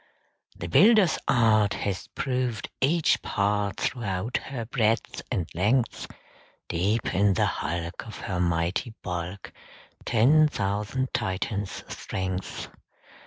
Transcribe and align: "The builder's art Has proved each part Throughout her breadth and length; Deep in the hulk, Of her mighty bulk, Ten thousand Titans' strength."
"The 0.55 0.67
builder's 0.67 1.19
art 1.27 1.75
Has 1.75 2.07
proved 2.15 2.71
each 2.81 3.21
part 3.21 3.77
Throughout 3.79 4.37
her 4.45 4.65
breadth 4.65 5.21
and 5.31 5.47
length; 5.53 6.07
Deep 6.67 7.13
in 7.13 7.35
the 7.35 7.45
hulk, 7.45 8.07
Of 8.07 8.17
her 8.21 8.39
mighty 8.39 8.95
bulk, 9.03 9.53
Ten 10.03 10.47
thousand 10.47 11.13
Titans' 11.13 11.83
strength." 11.87 12.67